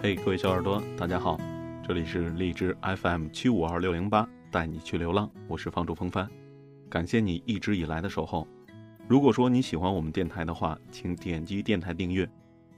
[0.00, 1.36] 嘿，各位小耳朵，大家好，
[1.84, 6.30] 这里是荔枝 FM 七五二六零八，带你去流浪，我是放逐风帆，
[6.88, 8.46] 感谢你一直以来的守候。
[9.08, 12.30] 如果说你喜欢我们电台的话，请点击电台订阅。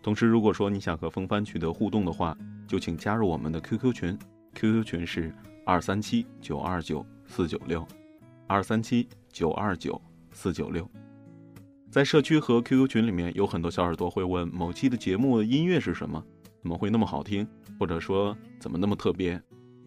[0.02, 2.34] 同时，如果说你想和风帆取得互动的话，
[2.66, 4.18] 就请加入我们的 QQ 群
[4.54, 5.30] ，QQ 群是
[5.66, 7.86] 二三七九二九四九六，
[8.46, 10.00] 二三七九二九
[10.32, 10.90] 四九六。
[11.90, 16.24] 在社区和 QQ 群里面，有很多小耳朵会问某期的节目音乐是什么，
[16.60, 17.46] 怎么会那么好听，
[17.78, 19.40] 或者说怎么那么特别？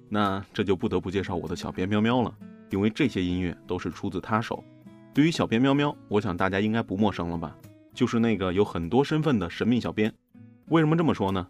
[0.09, 2.33] 那这就不得不介绍我的小编喵喵了，
[2.69, 4.63] 因为这些音乐都是出自他手。
[5.13, 7.55] 对于小编喵喵，我想大家应该不陌生了吧？
[7.93, 10.13] 就是那个有很多身份的神秘小编。
[10.69, 11.47] 为什么这么说呢？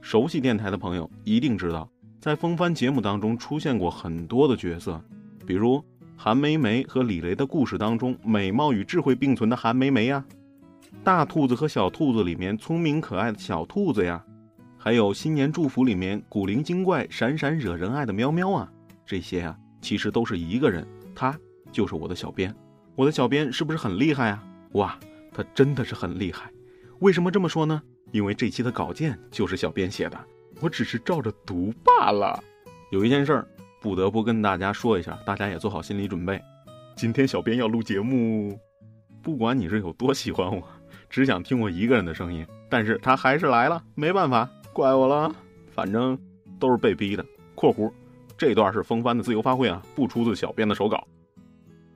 [0.00, 1.88] 熟悉电台的朋友一定知道，
[2.20, 5.02] 在风帆节目当中出现过很多的角色，
[5.46, 5.84] 比如。
[6.14, 10.24] 韩梅梅和李雷的故事当中，美貌与智慧并存的韩梅梅呀，
[11.02, 14.24] 大兔子和小兔子里面聪明可爱的小兔子呀，
[14.84, 18.68] 还有新年祝福里面古灵精怪、闪闪惹人爱的喵喵啊，
[19.06, 21.38] 这些啊其实都是一个人，他
[21.70, 22.52] 就是我的小编。
[22.96, 24.44] 我的小编是不是很厉害啊？
[24.72, 24.98] 哇，
[25.32, 26.50] 他真的是很厉害。
[26.98, 27.80] 为什么这么说呢？
[28.10, 30.18] 因为这期的稿件就是小编写的，
[30.60, 32.42] 我只是照着读罢了。
[32.90, 33.46] 有一件事儿。
[33.80, 36.40] 不得不跟大家说一下，大家也做好心理准备。
[36.94, 38.56] 今天小编要录节目，
[39.20, 40.62] 不管你是有多喜欢我，
[41.10, 45.34] 只想听我一个人的声音，但是他还是来了，没办法，怪我了。
[45.74, 46.18] 反正
[46.58, 47.24] 都是被逼的。
[47.54, 47.90] （括弧
[48.36, 51.06] 这段是风帆的自由发挥啊，不出自小编的手稿。）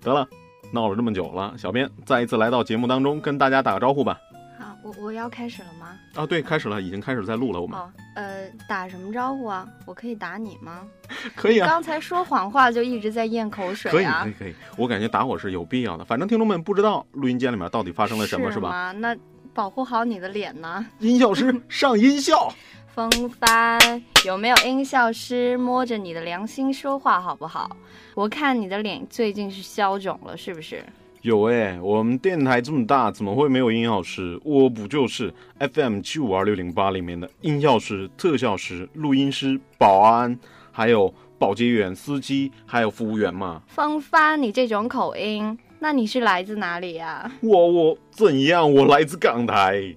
[0.01, 0.27] 得了，
[0.73, 4.19] 闹了这么久了，小编再一次来到节目当中，跟大家打个招呼吧。
[4.59, 5.89] 好我我要开始了吗？
[6.15, 7.61] 啊，对，开始了，已经开始在录了。
[7.61, 9.69] 我们哦，呃，打什么招呼啊？
[9.85, 10.87] 我可以打你吗？
[11.37, 11.67] 可以啊。
[11.67, 14.23] 刚才说谎话就一直在咽口水啊。
[14.23, 16.05] 可以可以可以，我感觉打我是有必要的。
[16.05, 18.93] 反正听众们不知道录音间里面到底发生了什么，是吧？
[18.93, 19.15] 那
[19.57, 20.85] 保护好你的脸呢。
[20.99, 22.53] 音效师 上音效。
[22.95, 23.79] 风帆
[24.27, 27.75] 有没有音效师摸着你的良心说话好不好？
[28.14, 30.85] 我看你的脸最近是消肿了，是不是？
[31.23, 34.39] 有哎，我们电台这么大，怎么会没有音效师？
[34.45, 40.39] 我不就是 FM 七五二六零八里面的音效师、特效师、录音师、保安，
[40.70, 43.63] 还有保洁员、司机，还有服务员吗？
[43.69, 47.31] 风帆，你这种口音，那你是来自哪里呀？
[47.42, 48.73] 我我怎样？
[48.73, 49.95] 我来自港台。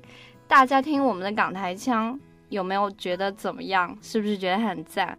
[0.48, 2.20] 大家听我们的港台腔，
[2.50, 3.98] 有没有觉得怎么样？
[4.02, 5.18] 是不是觉得很赞？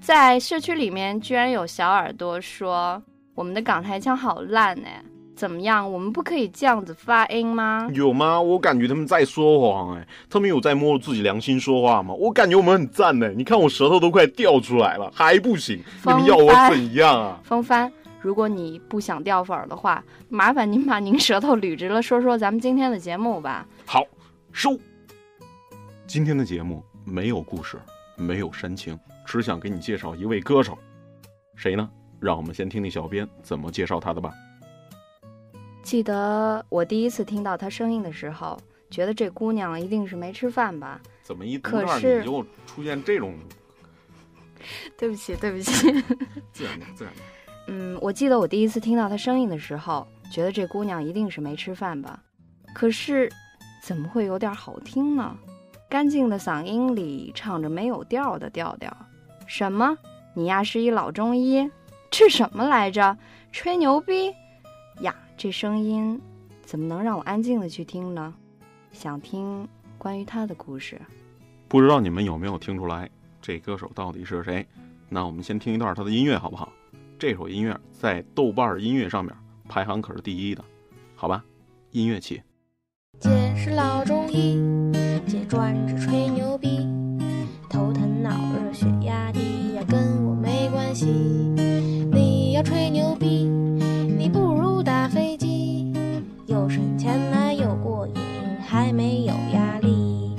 [0.00, 3.02] 在社区里面，居然有小耳朵说
[3.34, 5.02] 我们的港台腔好烂哎。
[5.34, 5.90] 怎么样？
[5.90, 7.88] 我们不可以这样子发音吗？
[7.92, 8.40] 有吗？
[8.40, 12.14] 我感觉他们在说谎哎，他们有在摸自己良心说话吗？
[12.14, 13.28] 我感觉我们很赞呢。
[13.30, 15.82] 你看我舌头都快掉出来了，还不行？
[16.04, 17.40] 你们要我怎样啊？
[17.42, 17.90] 风帆，
[18.22, 23.66] 如果你不想掉粉儿的话，麻烦您把您舌头捋直了说说咱们今天的节目吧。
[23.84, 24.04] 好，
[24.52, 24.78] 收。
[26.06, 27.80] 今天的节目没有故事，
[28.16, 30.78] 没有煽情，只想给你介绍一位歌手，
[31.56, 31.90] 谁呢？
[32.20, 34.32] 让我们先听听小编怎么介绍他的吧。
[35.82, 38.56] 记得我第一次听到他声音的时候，
[38.88, 41.00] 觉得这姑娘一定是没吃饭吧？
[41.24, 43.34] 怎么一读段你就出现这种？
[44.96, 45.90] 对不起，对不起。
[46.52, 47.20] 自然的，自然的。
[47.66, 52.22] 嗯，我记得我第一次听到她声音的时候，觉得这姑娘一定是没吃饭吧？
[52.74, 53.30] 可是，
[53.82, 55.36] 怎么会有点好听呢？
[55.88, 58.94] 干净的嗓音里唱着没有调的调调。
[59.46, 59.96] 什么？
[60.34, 61.70] 你呀是一老中医？
[62.10, 63.16] 吃什么来着？
[63.52, 64.32] 吹牛逼？
[65.00, 66.20] 呀，这声音
[66.64, 68.34] 怎么能让我安静的去听呢？
[68.92, 69.68] 想听
[69.98, 71.00] 关于他的故事。
[71.68, 73.08] 不知道你们有没有听出来，
[73.40, 74.66] 这歌手到底是谁？
[75.08, 76.72] 那我们先听一段他的音乐好不好？
[77.22, 79.32] 这首音乐在豆瓣音乐上面
[79.68, 80.64] 排行可是第一的，
[81.14, 81.44] 好吧？
[81.92, 82.42] 音乐起。
[83.20, 84.58] 姐是老中医，
[85.24, 86.84] 姐专治吹牛逼，
[87.70, 91.06] 头疼脑热血压低呀，跟我没关系。
[91.06, 93.44] 你要吹牛逼。
[94.18, 95.92] 你不如打飞机，
[96.48, 98.16] 又省钱来又过瘾，
[98.66, 100.34] 还没有压力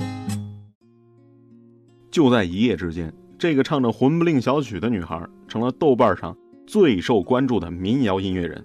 [2.10, 8.64] 就在一夜之间，这个唱着魂不吝小曲的女孩，成了豆瓣上最受关注的民谣音乐人。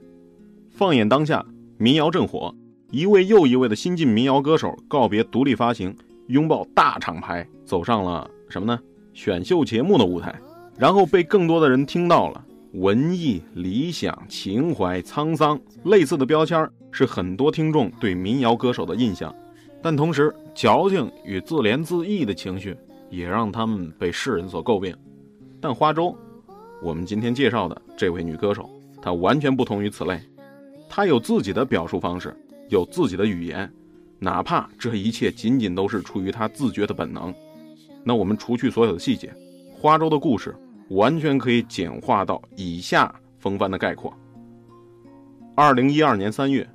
[0.70, 1.46] 放眼当下，
[1.78, 2.54] 民谣正火，
[2.92, 5.96] 一位又一位的新晋民谣歌手告别独立发行，
[6.28, 8.80] 拥抱大厂牌，走上了什么呢？
[9.14, 10.34] 选秀节目的舞台，
[10.78, 12.46] 然后被更多的人听到了。
[12.74, 19.34] 文艺、理想、情怀、沧桑，类似的标签是很多听众对民谣歌手的印象，
[19.82, 22.76] 但同时矫情与自怜自艾的情绪。
[23.12, 24.96] 也让他们被世人所诟病，
[25.60, 26.16] 但花粥，
[26.82, 28.70] 我们今天介绍的这位女歌手，
[29.02, 30.22] 她完全不同于此类，
[30.88, 32.34] 她有自己的表述方式，
[32.70, 33.70] 有自己的语言，
[34.18, 37.34] 哪怕这一切仅仅都是出于她自觉的本能。
[38.02, 39.34] 那我们除去所有的细节，
[39.74, 40.56] 花粥的故事
[40.92, 44.14] 完全可以简化到以下风帆的概括：
[45.56, 46.66] 二零一二年三月，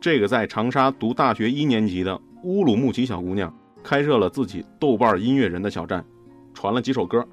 [0.00, 3.52] 这个在长沙读大学一年级的乌鲁木齐小姑娘
[3.84, 6.04] 开设了自己豆瓣音乐人的小站，
[6.52, 7.24] 传了几首歌，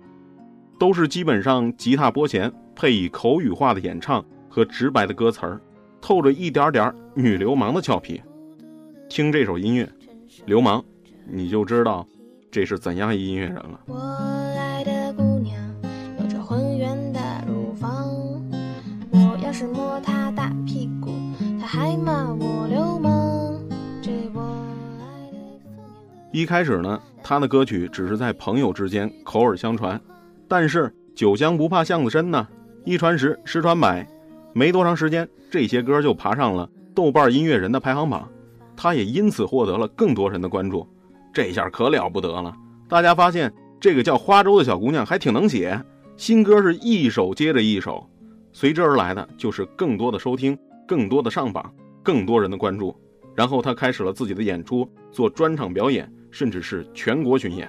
[0.79, 5.61] 都是基本上吉他拨弦，配以口语化的演唱和直白的歌词儿，
[6.01, 8.21] 透着一点点女流氓的俏皮。
[9.09, 9.87] 听这首音乐，
[10.45, 10.83] 流氓，
[11.27, 12.05] 你就知道
[12.51, 13.79] 这是怎样一音乐人了。
[13.85, 13.97] 我
[14.57, 15.55] 爱的姑娘
[16.19, 18.11] 有着浑圆的乳房，
[19.11, 21.11] 我要是摸她大屁股，
[21.61, 23.61] 她还骂我流氓。
[24.01, 26.31] 这我爱的姑娘。
[26.31, 29.99] 一开始呢，他的歌曲只是在朋友之间口耳相传，
[30.48, 32.48] 但是酒香不怕巷子深呢，
[32.86, 34.07] 一传十，十传百，
[34.54, 38.28] 没多长时间，这些歌就爬上了豆瓣音乐人的排行榜，
[38.75, 40.88] 他也因此获得了更多人的关注，
[41.34, 42.56] 这下可了不得了。
[42.88, 45.81] 大家发现这个叫花粥的小姑娘还挺能写，
[46.18, 48.07] 新歌是一首接着一首，
[48.51, 50.57] 随之而来的就是更多的收听，
[50.88, 51.74] 更多的上榜，
[52.04, 52.95] 更多人的关注。
[53.36, 57.68] 然后他开始了自己的演出，做专场表演，甚至是全国巡演。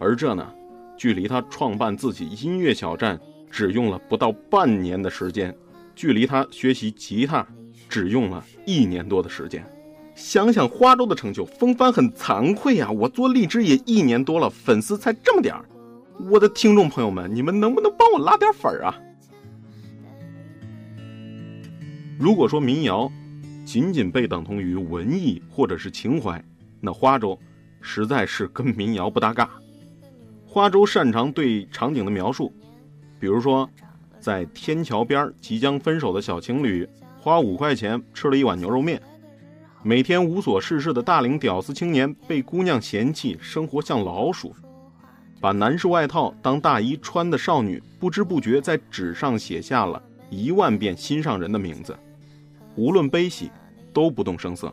[0.00, 0.52] 而这呢，
[0.96, 3.18] 距离他创办自己音乐小站
[3.50, 5.54] 只用了不到半年的时间，
[5.94, 7.46] 距离他学习吉他
[7.88, 9.64] 只用了一年多的时间。
[10.14, 15.64] 想想花粥的成就，风帆很惭愧呀、我做荔枝也一年多了，粉丝才这么点儿。
[16.30, 18.94] 我的听众朋友们，你们能不能帮我拉点粉儿啊？
[22.16, 23.10] 如果说民谣
[23.64, 26.40] 仅仅被等同于文艺或者是情怀，
[26.80, 27.36] 那花粥
[27.80, 29.50] 实在是跟民谣不搭嘎。
[30.54, 32.54] 花粥擅长对场景的描述，
[33.18, 33.68] 比如说，
[34.20, 39.02] 在天桥边即将分手的小情侣花五块钱吃了一碗牛肉面，
[39.82, 44.54] 每天无所事事的大龄屌丝青年被姑娘嫌弃，生活像老鼠。
[45.40, 50.00] 把男士外套当大衣穿的少女，不知不觉在纸上写下了
[50.30, 51.98] 一万遍心上人的名字，
[52.76, 53.50] 无论悲喜，
[53.92, 54.72] 都不动声色。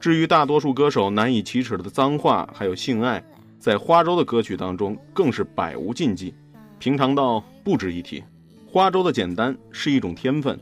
[0.00, 3.22] 至于大多数歌手难以启齿的脏话，还有性爱，
[3.58, 6.32] 在花粥的歌曲当中更是百无禁忌，
[6.78, 8.22] 平常到不值一提。
[8.66, 10.58] 花粥的简单是一种天分，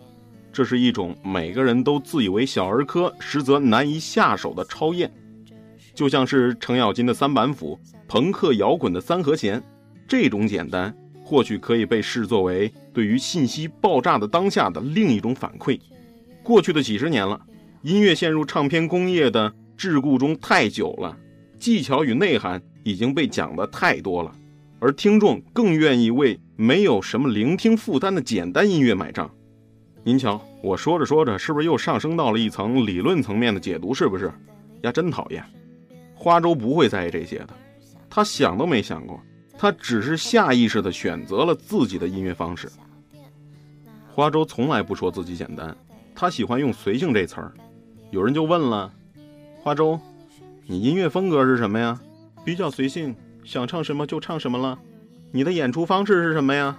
[0.52, 5.12] 这是一种每个人都自以为小儿科，实则难以下手的超验。
[5.94, 9.62] 就像是程咬金的三板斧，朋克摇滚的三和弦，
[10.06, 15.78] 这种简单或许可以被视作为对于信息爆炸的当下的另一种反馈。
[16.43, 17.40] 过去的几十年了，
[17.82, 21.16] 音乐陷入唱片工业的桎梏中太久了，
[21.58, 24.32] 技巧与内涵已经被讲的太多了，
[24.78, 29.28] 而听众更愿意为没有什么聆听负担的简单音乐买账。
[30.04, 33.92] 您瞧，我说着说着，是不是又上升到了一层理论层面的解读？
[33.92, 34.32] 是不是？
[34.82, 35.42] 呀，真讨厌！
[36.14, 37.48] 花粥不会在意这些的，
[38.08, 39.20] 他想都没想过，
[39.58, 42.70] 他只是下意识地选择了自己的音乐方式。
[44.14, 45.76] 花粥从来不说自己简单，
[46.14, 47.52] 他喜欢用“随性”这词儿。
[48.12, 48.92] 有人就问了，
[49.60, 49.98] 花粥，
[50.68, 52.00] 你音乐风格是什么呀？
[52.46, 53.12] 比较随性，
[53.43, 54.78] 想唱什么就唱什么了。
[55.32, 56.78] 你的演出方式是什么呀？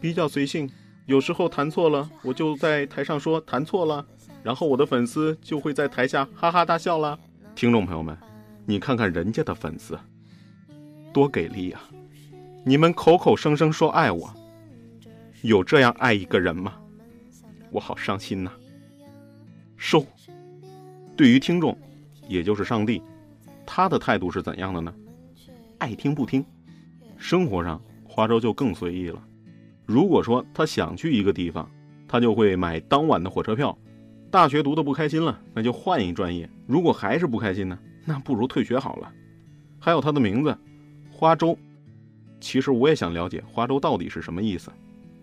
[0.00, 0.70] 比较随性，
[1.04, 4.06] 有时候弹错了，我就在台上说弹错了，
[4.42, 7.18] 然后我的粉丝就会在台下哈哈大笑了。
[7.54, 8.16] 听众朋友们。
[8.64, 9.98] 你看看人家的粉丝，
[11.12, 11.80] 多给力呀！
[12.64, 14.32] 你们口口声声说爱我，
[15.42, 16.74] 有这样爱一个人吗？
[17.70, 18.50] 我好伤心呐。
[19.76, 20.06] 收。
[21.16, 21.76] 对于听众，
[22.28, 23.02] 也就是上帝，
[23.72, 24.92] 他的态度是怎样的呢？
[25.78, 26.44] 爱听不听。
[27.16, 29.22] 生活上，花粥就更随意了。
[29.86, 31.70] 如果说他想去一个地方，
[32.08, 33.78] 他就会买当晚的火车票。
[34.28, 36.50] 大学读的不开心了，那就换一专业。
[36.66, 37.78] 如果还是不开心呢？
[38.04, 39.12] 那不如退学好了。
[39.78, 40.58] 还有他的名字，
[41.08, 41.56] 花粥。
[42.40, 44.72] 其实我也想了解花粥到底是什么意思。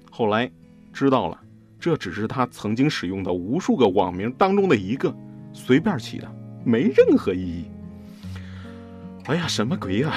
[0.10, 0.50] 后来
[0.94, 1.38] 知道了，
[1.78, 5.14] 这只是他曾经使用的无数个网名当中的一个，
[5.52, 7.66] 随便起的，没任何意义。
[9.28, 10.14] 哎呀，什么鬼呀！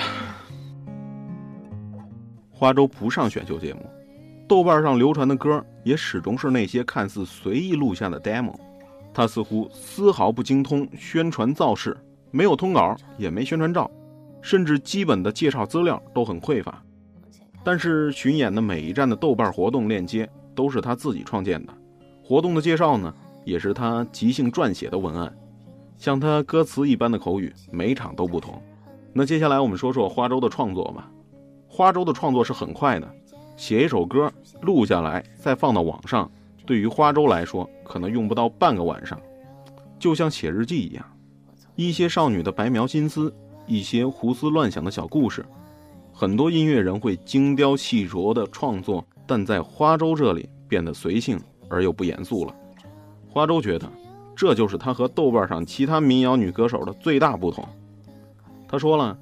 [2.48, 3.84] 花粥不上选秀节目，
[4.46, 8.54] 豆瓣上流传的歌也始终是那些看似随意录下的 demo。
[9.12, 11.96] 他似乎丝毫不精通宣传造势。
[12.30, 13.90] 没有通稿，也没宣传照，
[14.40, 16.80] 甚至基本的介绍资料都很匮乏。
[17.64, 21.74] 但是巡演的每一站的豆瓣活动链接都是他自己创建的，
[22.22, 23.12] 活动的介绍呢
[23.44, 25.36] 也是他即兴撰写的文案，
[25.98, 28.62] 像他歌词一般的口语，每场都不同。
[29.12, 31.10] 那接下来我们说说花粥的创作吧。
[31.68, 33.08] 花粥的创作是很快的，
[33.56, 36.30] 写一首歌录下来再放到网上，
[36.64, 39.20] 对于花粥来说可能用不到半个晚上，
[39.98, 41.04] 就像写日记一样。
[41.76, 43.32] 一些少女的白描心思，
[43.66, 45.44] 一些胡思乱想的小故事。
[46.12, 52.54] 很多音乐人会精雕细琢的创作，但在花粥这里变得随性而又不严肃了。
[53.28, 53.90] 花粥觉得，
[54.36, 57.66] 这就是他和豆瓣上其他民谣女歌手的最大不同。
[58.70, 59.18] 他说了，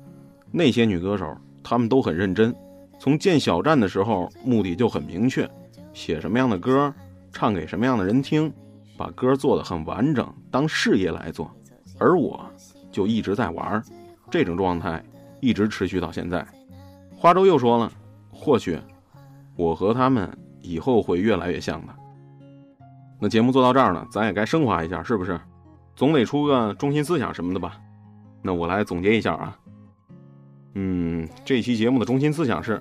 [0.50, 2.54] 那些女歌手，她们都很认真，
[2.98, 5.50] 从建小站的时候目的就很明确，
[5.94, 6.92] 写什么样的歌，
[7.32, 8.52] 唱给什么样的人听，
[8.98, 11.50] 把歌做得很完整，当事业来做。
[11.98, 12.44] 而我，
[12.92, 13.82] 就一直在玩，
[14.30, 15.02] 这种状态
[15.40, 16.46] 一直持续到现在。
[17.16, 17.90] 花粥又说了，
[18.30, 18.78] 或许
[19.56, 21.94] 我和他们以后会越来越像的。
[23.18, 25.40] 那节目做到这儿呢，咱也该升华一下，是不是？
[25.96, 27.80] 总得出个中心思想什么的吧。
[28.42, 29.58] 那我来总结一下啊，
[30.74, 32.80] 嗯，这期节目的中心思想是：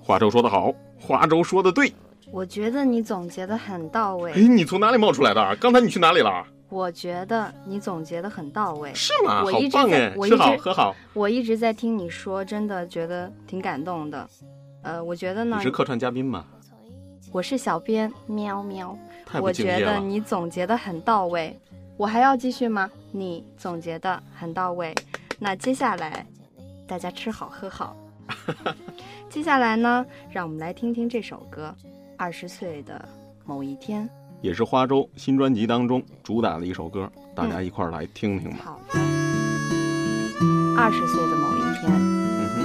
[0.00, 1.92] 花粥说的好，花粥说的对。
[2.30, 4.32] 我觉得你总结的很到位。
[4.32, 5.56] 哎，你从哪里冒出来的？
[5.56, 6.44] 刚才你去哪里了？
[6.68, 8.92] 我觉得你总结的很到位。
[8.94, 9.42] 是吗？
[9.44, 10.14] 我一直好棒哎！
[10.26, 10.94] 吃好喝好。
[11.14, 14.28] 我一直在听你说，真的觉得挺感动的。
[14.82, 15.56] 呃，我觉得呢。
[15.56, 16.44] 你是客串嘉宾吗？
[17.32, 18.96] 我是小编，喵喵。
[19.24, 21.58] 太我觉得你总结的很到位。
[21.98, 22.88] 我还要继续吗？
[23.10, 24.94] 你总结的很到位。
[25.36, 26.24] 那接下来，
[26.86, 27.96] 大家吃好喝好。
[29.28, 31.74] 接下来呢，让我们来听听这首歌，
[32.16, 33.08] 《二十岁的
[33.44, 34.04] 某一天》，
[34.40, 38.58] 也是花粥新专辑当中主打的一首歌，大家一块儿来听听吧。
[38.64, 39.00] 好的。
[40.78, 42.56] 二十岁的某一天，嗯哼，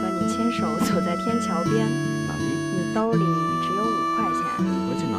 [0.00, 5.18] 和你牵手走在天桥边，你兜里只有五块钱，五块钱呢？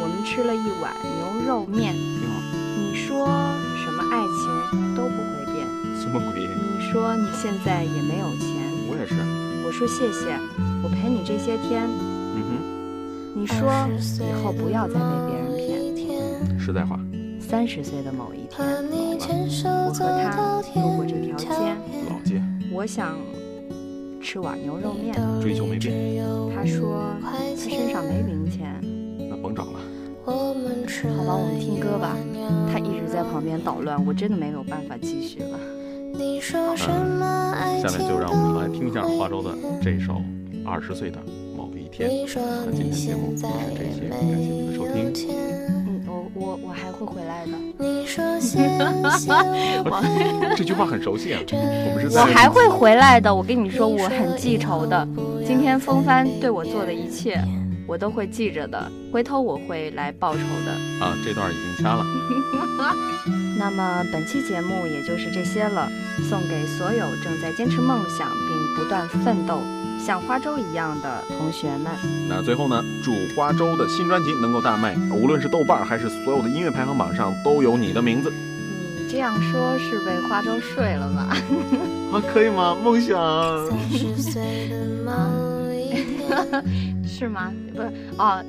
[0.00, 1.94] 我们吃了一碗牛肉面。
[3.12, 3.28] 说
[3.84, 5.68] 什么爱情都不会变？
[6.00, 6.40] 什么鬼？
[6.40, 8.48] 你说你现在也没有钱？
[8.88, 9.14] 我也是。
[9.66, 10.32] 我说谢谢，
[10.82, 11.82] 我陪你这些天。
[12.34, 12.50] 嗯哼。
[13.34, 13.68] 你说
[14.26, 16.58] 以后不要再被别人骗。
[16.58, 16.98] 实在话。
[17.38, 21.46] 三十岁的某一天，我和他路过这条街，
[22.08, 22.42] 老街。
[22.72, 23.18] 我想
[24.22, 26.24] 吃碗牛肉面，追求没变。
[26.56, 28.81] 他说他身上没零钱。
[30.24, 30.32] 好
[31.24, 32.16] 吧，我们听歌吧。
[32.72, 35.58] 他一直在旁边捣乱，我真的没有办法继续了。
[36.14, 36.58] 嗯，下
[37.98, 39.50] 面就让我们来听一下花粥的
[39.82, 40.12] 这首
[40.64, 41.18] 《二十岁的
[41.56, 42.08] 某一天》。
[42.66, 45.12] 那今天节目就是这些，感谢您的收听。
[45.68, 47.52] 嗯，我我我还会回来的。
[50.56, 51.56] 这句话很熟悉啊，我
[51.96, 52.16] 们是。
[52.16, 55.08] 我还会回来的，我跟你说，我很记仇的。
[55.44, 57.42] 今天风帆对我做的一切。
[57.92, 60.72] 我都会记着的，回头我会来报仇的。
[61.04, 62.02] 啊，这段已经掐了。
[63.58, 65.86] 那么本期节目也就是这些了，
[66.26, 69.60] 送给所有正在坚持梦想并不断奋斗，
[70.00, 71.92] 像花粥一样的同学们。
[72.30, 78.32] 那最后呢，祝花粥的新专辑能够大卖，无论是豆瓣还是所有的音乐排行榜上都有你的名字。
[78.32, 81.36] 你这样说是被花粥睡了吧？
[82.10, 82.74] 啊，可以吗？
[82.82, 83.20] 梦想。
[87.18, 87.52] 是吗？
[87.74, 88.42] 不是哦，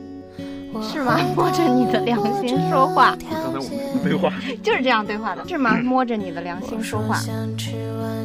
[0.81, 1.19] 是吗？
[1.35, 3.15] 摸着你的良心说话。
[3.29, 4.31] 刚才我们对话
[4.63, 5.77] 就是这样对话的，是吗？
[5.83, 7.19] 摸着你的良心说话。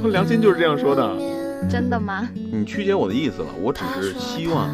[0.02, 1.16] 我良心就是这样说的。
[1.68, 2.28] 真的吗？
[2.34, 3.48] 你曲解我的意思了。
[3.60, 4.70] 我只是希望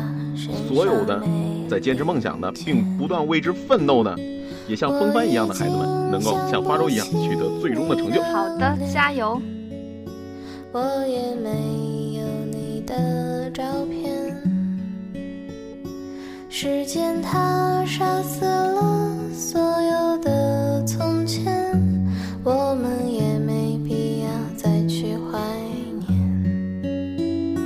[0.68, 1.21] 所有的
[1.68, 4.14] 在坚持梦想的，并不断为之奋斗的，
[4.68, 8.23] 也像风帆一样的孩子们，能够像花粥一样取得最终的成就。
[8.23, 9.40] 好的，加油。
[10.73, 14.13] 我也没有你的照片。
[16.56, 21.52] 时间它杀死了所有的从前，
[22.44, 25.37] 我们也没必要再去怀
[26.06, 27.58] 念。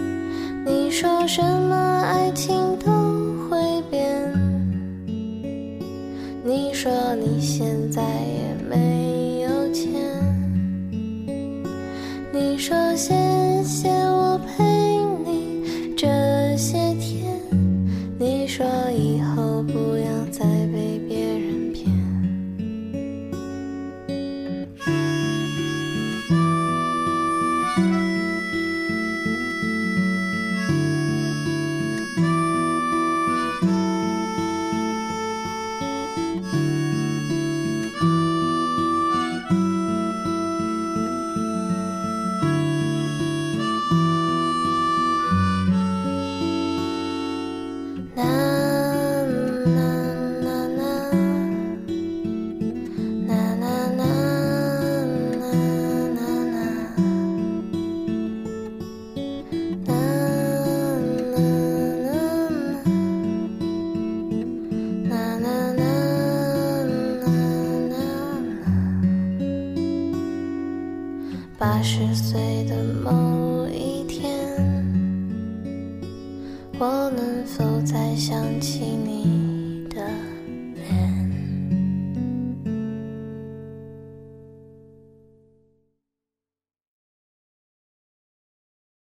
[0.64, 2.90] 你说什么爱情都